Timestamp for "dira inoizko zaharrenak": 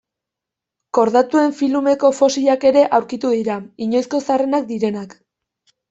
3.39-4.71